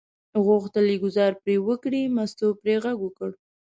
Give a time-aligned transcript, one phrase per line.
[0.45, 3.29] غوښتل یې ګوزار پرې وکړي، مستو پرې غږ وکړ.